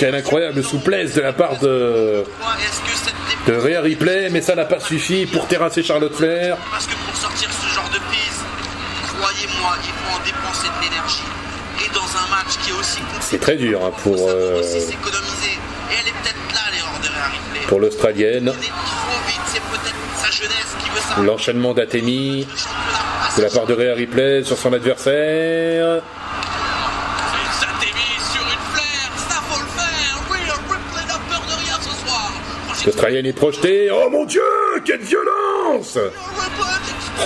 Et 0.02 0.04
c'est 0.04 0.10
Quelle 0.10 0.14
incroyable 0.14 0.62
souplesse 0.64 1.14
de 1.14 1.20
la 1.20 1.32
part 1.32 1.58
de, 1.60 2.24
de 3.46 3.52
Rhea 3.54 3.80
Ripley, 3.80 4.28
mais 4.30 4.40
ça 4.40 4.54
n'a 4.54 4.64
pas 4.64 4.80
suffi 4.80 5.26
pour 5.26 5.46
terrasser 5.46 5.82
Charlotte 5.82 6.14
Flair. 6.14 6.56
Parce 6.70 6.86
que 6.86 6.94
pour 6.94 7.14
sortir 7.16 7.48
ce 7.52 7.68
genre 7.74 7.88
de 7.90 7.98
prise, 7.98 8.40
croyez-moi, 9.18 9.76
il 9.84 9.90
faut 9.90 10.16
en 10.16 10.20
dépenser 10.24 10.68
de 10.68 10.84
l'énergie. 10.84 11.22
Et 11.84 11.88
dans 11.94 12.00
un 12.00 12.28
match 12.30 12.56
qui 12.62 12.70
est 12.70 12.72
aussi 12.72 12.98
compliqué, 13.00 13.18
C'est 13.20 13.40
très 13.40 13.56
dur 13.56 13.84
hein, 13.84 13.90
pour, 14.02 14.16
ça 14.16 14.24
peut 14.24 14.30
euh, 14.30 14.60
aussi 14.60 14.80
s'économiser. 14.80 15.58
Et 15.90 15.94
elle 16.00 16.08
est 16.08 16.12
peut-être 16.22 16.54
là 16.54 16.60
l'erreur 16.72 16.98
de 17.02 17.08
Rhea 17.08 17.28
Ripley. 17.32 17.66
pour 17.68 17.80
l'Australienne. 17.80 18.52
Qui. 18.52 18.70
L'enchaînement 21.22 21.74
championnat 21.74 22.46
de 23.36 23.42
la 23.42 23.48
part 23.50 23.66
de 23.66 23.74
Rhea 23.74 23.94
Ripley 23.94 24.44
sur 24.44 24.56
son 24.58 24.72
adversaire. 24.72 26.00
Ça 27.60 27.66
t'est 27.80 27.86
mis 27.86 28.20
sur 28.32 28.42
une 28.42 28.74
flair, 28.74 29.10
ça 29.28 29.36
faut 29.48 29.60
le 29.60 29.66
faire. 29.66 30.16
Rhea 30.30 30.54
Ripley 30.54 31.04
n'a 31.06 31.18
peur 31.28 31.42
de 31.48 31.54
rien 31.64 31.76
ce 31.80 31.90
soir. 32.06 32.30
Prochaine 32.66 32.71
L'Australienne 32.86 33.26
est 33.26 33.32
projetée. 33.32 33.90
Oh 33.92 34.10
mon 34.10 34.24
dieu, 34.24 34.42
quelle 34.84 35.00
violence 35.02 35.98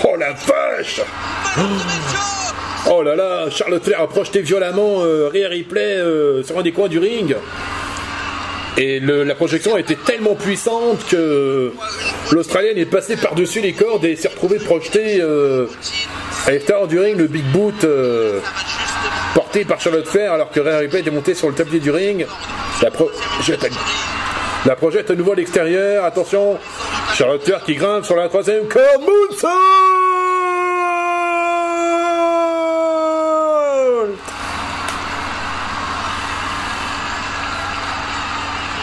Oh 0.05 0.17
la 0.19 0.33
vache 0.33 1.01
Oh 2.89 3.03
là 3.03 3.17
là, 3.17 3.47
Charlotte 3.51 3.83
Flair 3.83 4.01
a 4.03 4.07
projeté 4.09 4.41
violemment 4.43 5.03
euh, 5.03 5.29
Rhea 5.33 5.49
Ripley 5.49 5.81
euh, 5.97 6.43
sur 6.45 6.59
un 6.59 6.63
des 6.63 6.73
coins 6.73 6.89
du 6.89 6.99
ring. 6.99 7.35
Et 8.79 9.01
la 9.01 9.35
projection 9.35 9.75
a 9.75 9.81
été 9.81 9.97
tellement 9.97 10.35
puissante 10.35 10.99
que 11.09 11.73
l'Australienne 12.31 12.77
est 12.77 12.85
passée 12.85 13.17
par-dessus 13.17 13.63
les 13.63 13.73
cordes 13.73 14.05
et 14.05 14.17
s'est 14.17 14.29
retrouvée 14.29 14.59
projetée 14.59 15.19
euh, 15.23 15.67
à 16.47 16.51
l'extérieur 16.51 16.87
du 16.87 16.99
ring, 17.01 17.17
le 17.17 17.27
big 17.27 17.45
boot 17.47 17.85
euh, 17.85 18.39
porté 19.35 19.65
par 19.65 19.81
Charlotte 19.81 20.07
Flair 20.07 20.35
alors 20.35 20.51
que 20.51 20.61
Rhea 20.61 20.77
Ripley 20.79 21.01
était 21.01 21.11
montée 21.11 21.35
sur 21.35 21.49
le 21.49 21.55
tablier 21.55 21.81
du 21.81 21.91
ring. 21.91 22.27
La, 22.83 22.91
pro- 22.91 23.11
la 24.67 24.75
projette 24.75 25.11
à 25.11 25.15
nouveau 25.15 25.33
à 25.33 25.37
l'extérieur. 25.37 26.05
Attention, 26.05 26.59
Charlotte 27.15 27.43
Flair 27.45 27.63
qui 27.65 27.75
grimpe 27.75 28.05
sur 28.05 28.17
la 28.17 28.29
troisième. 28.29 28.67
Corde. 28.67 29.01
Moonsault 29.01 29.49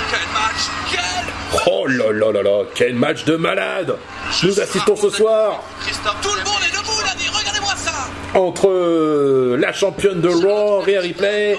quel 0.09 0.27
match, 0.31 0.69
quel 0.89 1.63
Oh 1.67 1.87
là 1.87 2.11
là 2.11 2.31
là 2.31 2.43
là, 2.43 2.63
quel 2.73 2.95
match 2.95 3.25
de 3.25 3.35
malade! 3.35 3.97
Nous 4.43 4.59
assistons 4.59 4.95
ce 4.95 5.09
soir 5.09 5.63
tout 6.21 6.29
le 6.29 6.43
monde 6.43 6.61
est 6.67 6.75
debout, 6.75 7.17
dit, 7.17 7.29
regardez-moi 7.29 7.73
ça. 7.75 7.91
entre 8.39 8.69
euh, 8.69 9.57
la 9.59 9.73
championne 9.73 10.21
de 10.21 10.29
Raw, 10.29 10.79
Rhea 10.81 11.01
Ripley, 11.01 11.57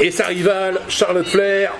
et 0.00 0.10
sa 0.10 0.26
rivale, 0.26 0.80
Charlotte 0.88 1.26
Flair. 1.26 1.72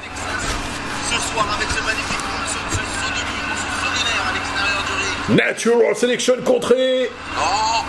Ce 1.35 1.41
soir 1.41 1.55
avec 1.57 1.69
ce 1.69 1.83
magnifique 1.85 2.19
ce, 2.47 2.77
ce 2.77 2.81
saut 2.81 3.11
de 3.11 3.21
lutte, 3.21 3.55
ce 3.57 3.69
saut 3.81 3.93
lunaire 3.99 4.25
à 4.29 4.33
l'extérieur 4.35 4.83
du 4.87 4.93
ring. 5.03 5.47
Natural 5.47 5.97
Selection 5.97 6.35
contrée 6.45 7.11
Oh 7.39 7.85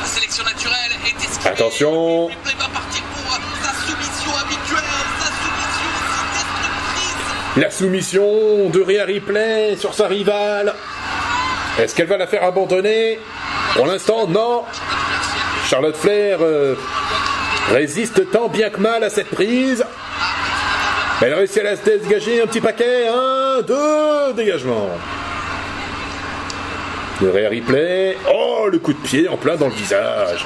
La 0.00 0.06
sélection 0.06 0.44
naturelle 0.44 0.92
est 1.06 1.24
esquivée. 1.24 1.48
Attention. 1.48 2.26
Ripley 2.26 2.54
va 2.58 2.68
partir 2.68 3.02
pour 3.14 3.38
sa 3.62 3.72
soumission 3.86 4.32
habituelle, 4.36 4.84
sa 5.20 5.26
soumission 5.26 5.90
si 6.02 6.24
destructrice. 6.38 7.56
La 7.56 7.70
soumission 7.70 8.68
de 8.70 8.80
Rhea 8.80 9.04
Ripley 9.04 9.76
sur 9.76 9.94
sa 9.94 10.08
rivale. 10.08 10.74
Est-ce 11.78 11.94
qu'elle 11.94 12.08
va 12.08 12.16
la 12.16 12.26
faire 12.26 12.42
abandonner? 12.42 13.20
Pour 13.74 13.86
l'instant, 13.86 14.26
non. 14.26 14.64
Charlotte 15.68 15.96
Flair 15.96 16.38
euh, 16.40 16.74
résiste 17.70 18.30
tant 18.32 18.48
bien 18.48 18.70
que 18.70 18.80
mal 18.80 19.04
à 19.04 19.10
cette 19.10 19.28
prise. 19.28 19.84
Elle 21.20 21.34
réussit 21.34 21.58
à 21.58 21.62
la 21.64 21.76
dégager 21.76 22.42
un 22.42 22.46
petit 22.46 22.60
paquet. 22.60 23.08
Un, 23.08 23.62
deux, 23.62 24.32
dégagement. 24.34 24.88
De 27.20 27.28
Rhea 27.28 27.48
Ripley. 27.48 28.16
Oh, 28.32 28.68
le 28.70 28.78
coup 28.78 28.92
de 28.92 28.98
pied 28.98 29.28
en 29.28 29.36
plein 29.36 29.56
dans 29.56 29.66
le 29.66 29.72
visage. 29.72 30.44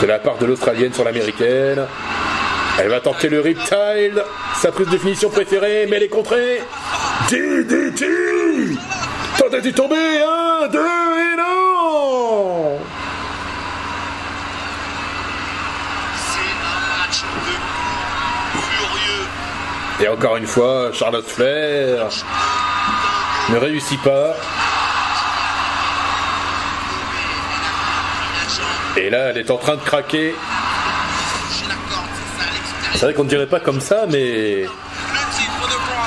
De 0.00 0.06
la 0.06 0.18
part 0.20 0.38
de 0.38 0.46
l'Australienne 0.46 0.92
sur 0.92 1.04
l'Américaine. 1.04 1.84
Elle 2.80 2.88
va 2.88 3.00
tenter 3.00 3.28
le 3.28 3.40
Riptile, 3.40 4.22
sa 4.54 4.70
prise 4.70 4.88
de 4.88 4.98
finition 4.98 5.30
préférée, 5.30 5.88
mais 5.90 5.96
elle 5.96 6.04
est 6.04 6.08
contrée. 6.08 6.62
DDT 7.28 8.06
Tentez-y 9.36 9.72
tomber 9.72 9.96
Un, 9.96 10.68
deux, 10.68 10.78
et 10.78 11.36
non 11.36 12.78
C'est 16.14 16.38
un 16.38 16.98
match 16.98 17.22
de 17.22 17.54
coups 18.52 18.64
furieux. 18.64 19.26
Et 20.00 20.06
encore 20.06 20.36
une 20.36 20.46
fois, 20.46 20.90
Charlotte 20.92 21.26
Flair 21.26 22.08
ne 23.50 23.56
réussit 23.56 24.00
pas. 24.02 24.36
Et 28.96 29.10
là, 29.10 29.30
elle 29.30 29.38
est 29.38 29.50
en 29.50 29.56
train 29.56 29.76
de 29.76 29.80
craquer. 29.80 30.34
C'est 32.92 33.06
vrai 33.06 33.14
qu'on 33.14 33.24
ne 33.24 33.28
dirait 33.28 33.46
pas 33.46 33.60
comme 33.60 33.80
ça, 33.80 34.06
mais. 34.08 34.66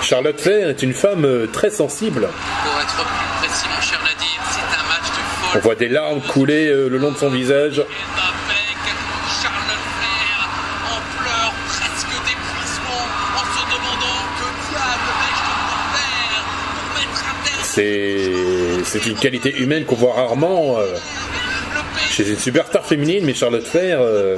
Charlotte 0.01 0.39
Flair 0.39 0.69
est 0.69 0.81
une 0.83 0.93
femme 0.93 1.25
euh, 1.25 1.47
très 1.47 1.69
sensible. 1.69 2.27
On 5.53 5.59
voit 5.59 5.75
des 5.75 5.89
larmes 5.89 6.21
couler 6.21 6.67
euh, 6.67 6.87
le 6.87 6.97
long 6.97 7.11
de 7.11 7.17
son 7.17 7.29
visage. 7.29 7.81
C'est 17.73 19.05
une 19.05 19.15
qualité 19.15 19.55
humaine 19.57 19.85
qu'on 19.85 19.95
voit 19.95 20.13
rarement 20.13 20.77
euh, 20.77 20.93
chez 22.09 22.27
une 22.29 22.37
superstar 22.37 22.85
féminine, 22.85 23.23
mais 23.23 23.33
Charlotte 23.33 23.65
Flair 23.65 23.99
euh, 24.01 24.35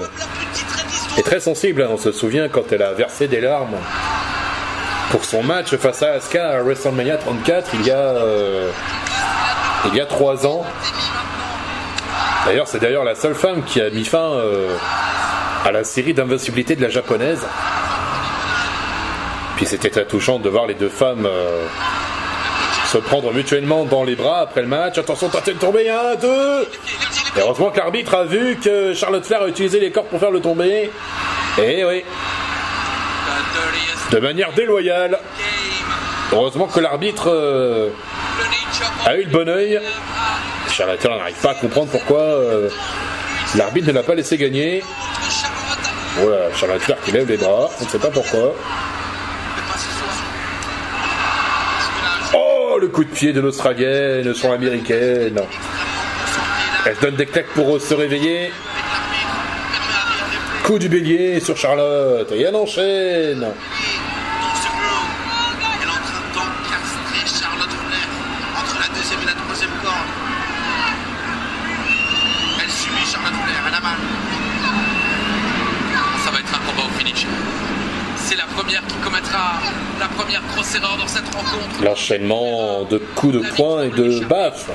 est 1.17 1.23
très 1.23 1.39
sensible. 1.39 1.81
hein. 1.81 1.87
On 1.91 1.97
se 1.97 2.11
souvient 2.11 2.47
quand 2.47 2.71
elle 2.71 2.83
a 2.83 2.93
versé 2.93 3.27
des 3.27 3.41
larmes 3.41 3.75
pour 5.09 5.25
son 5.25 5.41
match 5.41 5.75
face 5.77 6.03
à 6.03 6.11
Asuka 6.13 6.47
à 6.47 6.61
WrestleMania 6.61 7.17
34 7.17 7.69
il 7.73 7.87
y 7.87 7.91
a 7.91 7.97
euh, 7.97 8.69
il 9.91 9.95
y 9.95 10.01
a 10.01 10.05
trois 10.05 10.45
ans. 10.45 10.63
D'ailleurs, 12.45 12.67
c'est 12.67 12.79
d'ailleurs 12.79 13.03
la 13.03 13.15
seule 13.15 13.35
femme 13.35 13.63
qui 13.63 13.81
a 13.81 13.89
mis 13.89 14.05
fin 14.05 14.31
à 15.65 15.71
la 15.71 15.83
série 15.83 16.13
d'invincibilité 16.13 16.75
de 16.75 16.81
la 16.81 16.89
japonaise. 16.89 17.41
Puis 19.55 19.65
c'était 19.65 19.89
très 19.89 20.05
touchant 20.05 20.39
de 20.39 20.49
voir 20.49 20.67
les 20.67 20.73
deux 20.73 20.89
femmes 20.89 21.27
se 22.93 22.99
prendre 22.99 23.33
mutuellement 23.33 23.85
dans 23.85 24.03
les 24.03 24.15
bras 24.15 24.41
après 24.41 24.61
le 24.61 24.67
match. 24.67 24.99
Attention, 24.99 25.27
tentez 25.27 25.53
de 25.53 25.57
tomber, 25.57 25.89
un, 25.89 26.13
deux. 26.13 26.61
Et 27.35 27.39
heureusement 27.39 27.71
que 27.71 27.79
l'arbitre 27.79 28.13
a 28.13 28.23
vu 28.25 28.55
que 28.57 28.93
Charlotte 28.93 29.25
Flair 29.25 29.41
a 29.41 29.47
utilisé 29.47 29.79
les 29.79 29.89
cordes 29.89 30.09
pour 30.09 30.19
faire 30.19 30.29
le 30.29 30.41
tomber. 30.41 30.91
Et 31.57 31.83
oui, 31.83 32.03
The 32.03 33.53
dirtiest 33.53 34.11
de 34.11 34.19
manière 34.19 34.53
déloyale. 34.53 35.17
Heureusement 36.31 36.67
que 36.67 36.79
l'arbitre 36.79 37.31
euh, 37.31 37.89
a 39.07 39.15
eu 39.15 39.23
le 39.23 39.31
bon 39.31 39.49
oeil. 39.49 39.81
Charlotte 40.69 41.01
Flair 41.01 41.17
n'arrive 41.17 41.41
pas 41.41 41.51
à 41.51 41.55
comprendre 41.55 41.89
pourquoi 41.89 42.19
euh, 42.19 42.69
l'arbitre 43.55 43.87
ne 43.87 43.93
l'a 43.93 44.03
pas 44.03 44.13
laissé 44.13 44.37
gagner. 44.37 44.83
Voilà, 46.17 46.53
Charlotte 46.55 46.81
Flair 46.81 46.97
qui 47.03 47.11
lève 47.11 47.27
les 47.27 47.37
bras, 47.37 47.71
on 47.81 47.85
ne 47.85 47.89
sait 47.89 47.97
pas 47.97 48.11
pourquoi. 48.11 48.53
Mais 49.55 49.63
pas 49.71 49.79
ce 49.79 49.89
soir. 49.97 50.11
Parce 51.75 51.87
que 51.87 52.35
là, 52.35 52.39
Oh, 52.73 52.77
le 52.79 52.82
coup 52.93 53.03
de 53.03 53.09
pied 53.09 53.33
de 53.33 53.41
l'Australienne 53.41 54.33
sur 54.35 54.51
l'Américaine. 54.51 55.41
Elle 56.85 56.95
donne 57.01 57.15
des 57.15 57.25
claques 57.25 57.47
pour 57.55 57.81
se 57.81 57.93
réveiller. 57.95 58.51
Coup 60.63 60.77
du 60.77 60.89
bélier 60.89 61.39
sur 61.39 61.57
Charlotte. 61.57 62.31
Et 62.31 62.41
elle 62.41 62.55
enchaîne. 62.55 63.47
Ça 76.23 76.31
va 76.31 76.39
être 76.39 76.53
un 76.55 76.59
combat 76.59 76.83
au 76.87 76.99
finish. 76.99 77.25
C'est 78.33 78.39
la 78.39 78.45
première 78.45 78.81
qui 78.87 78.95
commettra 78.95 79.61
la 79.99 80.07
première 80.07 80.41
grosse 80.55 80.73
erreur 80.73 80.97
dans 80.97 81.05
cette 81.05 81.25
rencontre. 81.25 81.83
L'enchaînement 81.83 82.83
de 82.83 82.97
coups 82.97 83.33
de 83.33 83.39
poing 83.55 83.83
et 83.83 83.89
de 83.89 84.25
baffes 84.25 84.71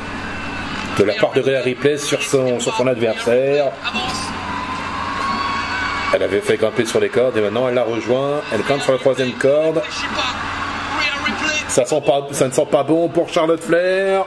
de 0.97 1.03
la 1.03 1.15
part 1.15 1.33
de 1.33 1.41
Rhea 1.41 1.63
Ripley 1.63 1.99
sur 1.99 2.23
son, 2.23 2.61
sur 2.61 2.73
son 2.77 2.87
adversaire. 2.87 3.73
Elle 6.15 6.23
avait 6.23 6.41
fait 6.41 6.57
grimper 6.57 6.85
sur 6.85 7.01
les 7.01 7.09
cordes 7.09 7.37
et 7.37 7.41
maintenant 7.41 7.69
elle 7.69 7.75
la 7.75 7.83
rejoint. 7.83 8.43
Elle 8.53 8.61
grimpe 8.61 8.81
sur 8.81 8.93
la 8.93 8.99
troisième 8.99 9.33
corde. 9.33 9.83
Ça, 11.67 11.85
sent 11.85 12.03
pas, 12.07 12.29
ça 12.31 12.47
ne 12.47 12.53
sent 12.53 12.69
pas 12.71 12.85
bon 12.85 13.09
pour 13.09 13.29
Charlotte 13.29 13.61
Flair. 13.61 14.25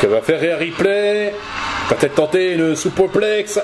Que 0.00 0.06
va 0.06 0.20
faire 0.20 0.40
Rhea 0.40 0.58
Ripley? 0.58 1.34
Elle 1.90 2.10
tenter 2.10 2.52
une 2.52 2.76
soupoplex 2.76 3.58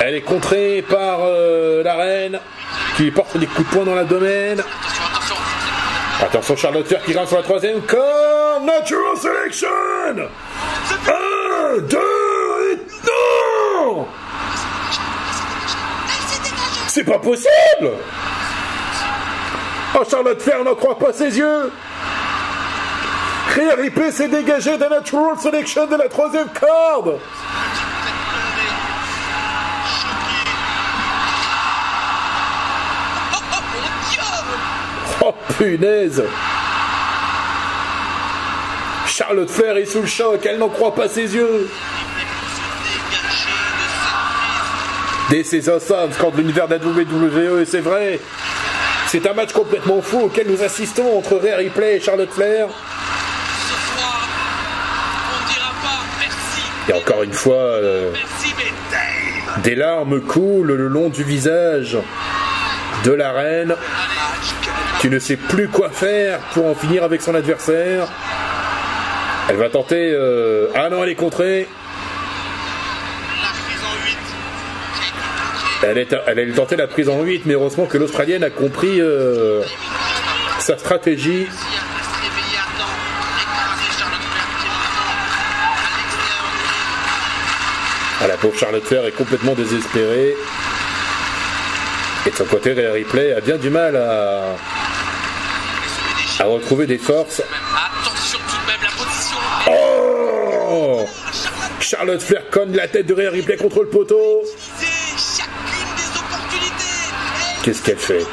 Elle 0.00 0.16
est 0.16 0.20
contrée 0.20 0.84
par 0.86 1.20
euh, 1.22 1.82
la 1.82 1.94
reine 1.94 2.40
qui 2.96 3.10
porte 3.10 3.36
des 3.36 3.46
coups 3.46 3.68
de 3.68 3.74
poing 3.74 3.84
dans 3.84 3.94
la 3.94 4.04
domaine. 4.04 4.62
Attention, 6.22 6.56
Charlotte 6.56 6.86
Flair 6.86 7.02
qui 7.02 7.14
rentre 7.14 7.28
sur 7.28 7.36
la 7.38 7.42
troisième 7.42 7.80
comme 7.82 8.66
Natural 8.66 9.16
Selection. 9.16 9.68
Un, 11.08 11.78
deux 11.80 12.72
et 12.72 12.78
non. 13.06 14.06
C'est 16.88 17.04
pas 17.04 17.18
possible. 17.18 17.92
Oh, 19.94 20.02
Charlotte 20.08 20.42
Flair 20.42 20.62
n'en 20.62 20.74
croit 20.74 20.98
pas 20.98 21.12
ses 21.12 21.38
yeux. 21.38 21.72
RIP 23.56 24.00
s'est 24.12 24.28
dégagé 24.28 24.76
de 24.76 24.84
Natural 24.84 25.38
Selection 25.38 25.86
de 25.86 25.96
la 25.96 26.08
troisième 26.08 26.48
corde. 26.48 27.18
Punaise. 35.60 36.22
Charlotte 39.06 39.50
Flair 39.50 39.76
est 39.76 39.84
sous 39.84 40.00
le 40.00 40.06
choc, 40.06 40.40
elle 40.46 40.58
n'en 40.58 40.70
croit 40.70 40.94
pas 40.94 41.06
ses 41.06 41.34
yeux. 41.34 41.68
Ses 45.44 45.68
awesome 45.68 46.10
quand 46.18 46.34
l'univers 46.34 46.66
de 46.66 46.76
la 46.76 46.84
WWE, 46.84 47.64
c'est 47.66 47.80
vrai. 47.80 48.18
C'est 49.06 49.26
un 49.28 49.34
match 49.34 49.52
complètement 49.52 50.00
fou 50.00 50.20
auquel 50.20 50.48
nous 50.48 50.62
assistons 50.62 51.18
entre 51.18 51.36
Rhea 51.36 51.56
Ripley 51.56 51.96
et 51.96 52.00
Charlotte 52.00 52.30
Flair. 52.30 52.68
Et 56.88 56.92
encore 56.94 57.22
une 57.22 57.32
fois, 57.32 57.54
euh, 57.54 58.12
des 59.62 59.74
larmes 59.74 60.20
coulent 60.22 60.72
le 60.72 60.88
long 60.88 61.10
du 61.10 61.22
visage 61.22 61.98
de 63.04 63.12
la 63.12 63.32
reine 63.32 63.76
qui 65.00 65.08
ne 65.08 65.18
sait 65.18 65.38
plus 65.38 65.68
quoi 65.68 65.88
faire 65.88 66.40
pour 66.52 66.66
en 66.66 66.74
finir 66.74 67.04
avec 67.04 67.22
son 67.22 67.34
adversaire. 67.34 68.06
Elle 69.48 69.56
va 69.56 69.70
tenter... 69.70 70.12
Euh, 70.12 70.68
ah 70.74 70.90
non, 70.90 71.02
elle 71.02 71.08
est 71.08 71.14
contrée. 71.14 71.66
Elle, 75.82 75.96
est, 75.96 76.14
elle 76.26 76.38
a 76.38 76.54
tenté 76.54 76.76
la 76.76 76.86
prise 76.86 77.08
en 77.08 77.22
8, 77.22 77.46
mais 77.46 77.54
heureusement 77.54 77.86
que 77.86 77.96
l'Australienne 77.96 78.44
a 78.44 78.50
compris 78.50 79.00
euh, 79.00 79.62
sa 80.58 80.76
stratégie. 80.76 81.46
Ah, 88.20 88.26
la 88.26 88.36
pauvre 88.36 88.58
Charlotte 88.58 88.84
Flair 88.84 89.06
est 89.06 89.16
complètement 89.16 89.54
désespérée. 89.54 90.36
Et 92.26 92.30
de 92.30 92.36
son 92.36 92.44
côté, 92.44 92.74
Rhea 92.74 92.92
Ripley 92.92 93.32
a 93.32 93.40
bien 93.40 93.56
du 93.56 93.70
mal 93.70 93.96
à, 93.96 94.56
à 96.40 96.44
retrouver 96.44 96.86
des 96.86 96.98
forces. 96.98 97.42
Oh 99.68 101.04
Charlotte 101.80 102.22
Flair 102.22 102.48
conne 102.50 102.74
la 102.74 102.88
tête 102.88 103.06
de 103.06 103.14
Rhea 103.14 103.30
Ripley 103.30 103.56
contre 103.56 103.82
le 103.82 103.88
poteau. 103.88 104.42
Qu'est-ce 107.62 107.82
qu'elle 107.82 107.98
fait 107.98 108.24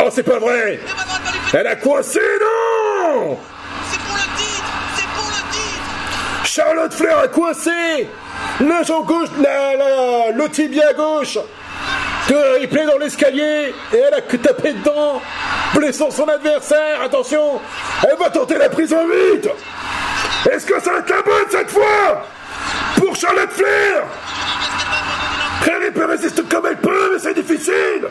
Oh, 0.00 0.08
c'est 0.12 0.24
pas 0.24 0.38
vrai 0.40 0.80
Elle 1.52 1.66
a 1.66 1.76
coincé, 1.76 2.20
non 2.40 3.38
C'est 3.90 4.00
pour 4.00 4.16
le 4.16 4.36
titre 4.36 4.64
C'est 4.96 5.08
pour 5.14 5.28
le 5.28 5.52
titre. 5.52 6.44
Charlotte 6.44 6.92
Flair 6.92 7.18
a 7.18 7.28
coincé. 7.28 8.08
La 8.60 8.82
jambe 8.82 9.06
gauche, 9.06 9.28
la, 9.40 9.76
la, 9.76 10.30
le 10.32 10.48
tibia 10.48 10.92
gauche 10.92 11.38
de 12.28 12.58
Ripley 12.60 12.86
dans 12.86 12.98
l'escalier 12.98 13.74
et 13.92 13.96
elle 13.96 14.14
a 14.14 14.20
tapé 14.20 14.72
dedans, 14.72 15.20
blessant 15.74 16.10
son 16.10 16.28
adversaire. 16.28 17.02
Attention, 17.02 17.60
elle 18.02 18.18
va 18.18 18.30
tenter 18.30 18.58
la 18.58 18.68
prise 18.68 18.92
en 18.92 19.04
8. 19.06 19.48
Est-ce 20.50 20.66
que 20.66 20.80
ça 20.80 20.92
va 20.92 20.98
être 20.98 21.10
la 21.10 21.22
bonne 21.22 21.50
cette 21.50 21.70
fois 21.70 22.24
Pour 22.96 23.16
Charlotte 23.16 23.50
Flair? 23.50 24.04
Elle 25.88 25.94
peut 25.94 26.04
résister 26.04 26.42
comme 26.42 26.66
elle 26.66 26.76
peut, 26.76 27.10
mais 27.14 27.18
c'est 27.18 27.32
difficile. 27.32 28.08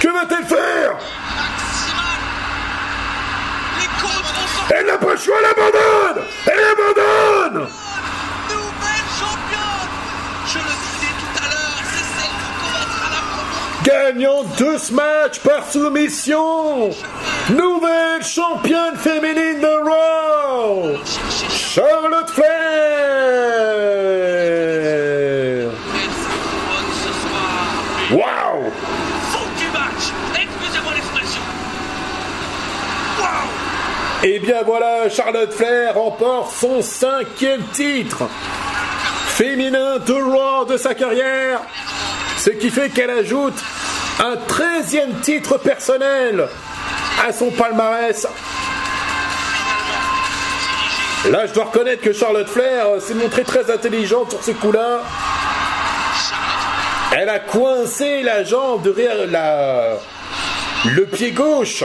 Que 0.00 0.08
va-t-elle 0.08 0.44
faire? 0.44 0.96
Elle 4.72 4.86
n'a 4.86 4.98
pas 4.98 5.12
le 5.12 5.16
choix, 5.16 5.36
elle 5.38 5.46
abandonne! 5.46 6.24
Elle 6.46 6.64
abandonne 6.64 7.68
Nouvelle 8.48 9.08
championne 9.18 9.90
Je 10.46 10.58
le 10.58 10.64
disais 10.64 11.14
tout 11.20 11.34
à 11.38 11.48
l'heure, 11.48 11.82
c'est 11.92 12.06
celle 12.16 12.34
qui 12.40 12.50
commencera 12.60 13.08
la 13.10 13.22
Gagnant 13.84 14.44
de 14.58 14.76
ce 14.76 14.92
match 14.92 15.40
par 15.40 15.70
soumission. 15.70 16.90
Nouvelle 17.50 18.22
championne 18.22 18.96
féminine 18.96 19.60
de 19.60 19.88
Raw 19.88 20.98
Charlotte 21.50 22.30
Flair. 22.30 23.00
Et 34.22 34.34
eh 34.34 34.38
bien 34.38 34.62
voilà, 34.66 35.08
Charlotte 35.08 35.50
Flair 35.50 35.94
remporte 35.94 36.54
son 36.54 36.82
cinquième 36.82 37.62
titre 37.72 38.28
féminin 39.28 39.98
de 39.98 40.12
Raw 40.12 40.66
de 40.66 40.76
sa 40.76 40.94
carrière, 40.94 41.62
ce 42.36 42.50
qui 42.50 42.68
fait 42.68 42.90
qu'elle 42.90 43.08
ajoute 43.08 43.54
un 44.20 44.36
treizième 44.36 45.20
titre 45.20 45.58
personnel 45.58 46.46
à 47.26 47.32
son 47.32 47.50
palmarès. 47.50 48.26
Là, 51.30 51.46
je 51.46 51.52
dois 51.52 51.64
reconnaître 51.64 52.02
que 52.02 52.12
Charlotte 52.12 52.48
Flair 52.48 52.86
s'est 53.00 53.14
montrée 53.14 53.44
très 53.44 53.70
intelligente 53.70 54.30
sur 54.30 54.42
ce 54.42 54.50
coup-là. 54.52 55.02
Elle 57.12 57.28
a 57.28 57.38
coincé 57.38 58.22
la 58.22 58.44
jambe 58.44 58.82
de 58.82 58.94
la, 59.30 59.96
le 60.84 61.04
pied 61.06 61.32
gauche 61.32 61.84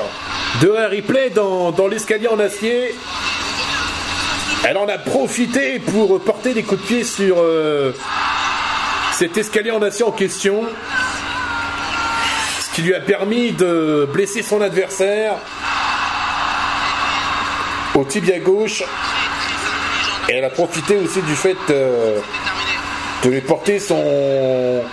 de 0.61 0.71
Harry 0.71 1.01
Play 1.01 1.31
dans, 1.31 1.87
l'escalier 1.89 2.27
en 2.27 2.39
acier. 2.39 2.95
Elle 4.67 4.77
en 4.77 4.87
a 4.87 4.97
profité 4.97 5.79
pour 5.79 6.19
porter 6.21 6.53
des 6.53 6.63
coups 6.63 6.81
de 6.81 6.87
pied 6.87 7.03
sur 7.03 7.37
euh, 7.39 7.91
cet 9.13 9.37
escalier 9.37 9.71
en 9.71 9.81
acier 9.81 10.05
en 10.05 10.11
question. 10.11 10.63
Qui 12.75 12.81
lui 12.81 12.93
a 12.93 12.99
permis 12.99 13.53
de 13.53 14.05
blesser 14.11 14.41
son 14.43 14.59
adversaire 14.59 15.35
au 17.93 18.03
tibia 18.03 18.37
gauche. 18.39 18.83
Et 20.27 20.33
elle 20.33 20.43
a 20.43 20.49
profité 20.49 20.97
aussi 20.97 21.21
du 21.21 21.35
fait 21.37 21.55
euh, 21.69 22.19
de 23.23 23.29
lui 23.29 23.39
porter 23.39 23.79
son 23.79 24.83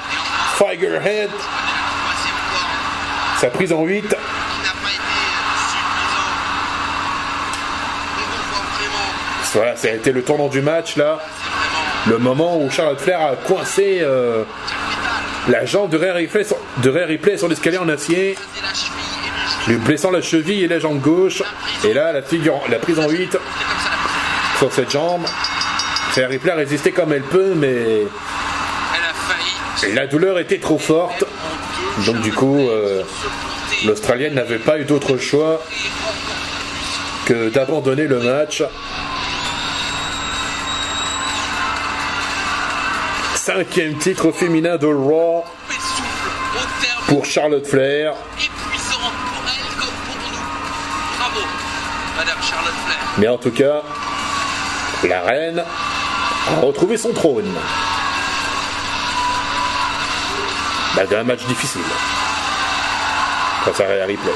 Figurehead, 0.57 1.31
sa 3.41 3.49
prise 3.49 3.73
en 3.73 3.83
8. 3.83 4.15
Voilà, 9.55 9.75
ça 9.75 9.89
a 9.89 9.91
été 9.91 10.13
le 10.13 10.23
tournant 10.23 10.47
du 10.47 10.63
match 10.63 10.95
là. 10.95 11.19
Le 12.07 12.19
moment 12.19 12.59
où 12.59 12.71
Charlotte 12.71 13.01
Flair 13.01 13.21
a 13.21 13.35
coincé 13.35 13.99
euh, 14.03 14.45
la 15.49 15.65
jambe 15.65 15.91
de 15.91 15.99
Ray 15.99 16.11
Ripley, 16.13 16.45
sur, 16.45 16.57
de 16.83 16.91
Ripley 16.91 17.37
sur 17.37 17.49
l'escalier 17.49 17.79
en 17.79 17.89
acier, 17.89 18.37
lui 19.67 19.77
blessant 19.77 20.11
la 20.11 20.23
cheville 20.23 20.65
et 20.65 20.69
la 20.69 20.79
jambe 20.79 21.01
gauche. 21.01 21.43
Et 21.85 21.93
là, 21.93 22.13
la, 22.13 22.23
figure, 22.23 22.61
la 22.71 22.79
prise 22.79 22.99
en 22.99 23.09
8 23.09 23.37
sur 24.59 24.73
cette 24.73 24.91
jambe. 24.91 25.25
Ray 26.15 26.27
Ripley 26.27 26.53
a 26.53 26.57
résisté 26.57 26.93
comme 26.93 27.13
elle 27.13 27.23
peut, 27.23 27.55
mais 27.57 28.07
la 29.95 30.07
douleur 30.07 30.39
était 30.39 30.59
trop 30.59 30.79
forte. 30.79 31.25
Donc 32.07 32.21
du 32.21 32.33
coup, 32.33 32.69
euh, 32.69 33.03
l'Australienne 33.85 34.35
n'avait 34.35 34.59
pas 34.59 34.79
eu 34.79 34.85
d'autre 34.85 35.19
choix 35.19 35.63
que 37.27 37.49
d'abandonner 37.51 38.07
le 38.07 38.21
match. 38.21 38.63
Cinquième 43.45 43.99
titre 43.99 44.31
féminin 44.31 44.77
de 44.77 44.87
Raw 44.87 45.43
pour 47.09 47.25
Charlotte 47.25 47.67
Flair. 47.67 48.15
Mais 53.19 53.27
en 53.27 53.39
tout 53.39 53.51
cas, 53.51 53.83
la 55.03 55.23
reine 55.23 55.59
a 55.59 56.61
retrouvé 56.61 56.97
son 56.97 57.13
trône. 57.13 57.53
Malgré 60.95 61.17
un 61.17 61.25
match 61.25 61.45
difficile. 61.47 61.83
Face 63.65 63.81
à 63.81 64.07
Ripley. 64.07 64.31